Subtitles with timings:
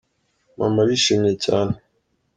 [0.57, 1.73] Mama arishimye cyane.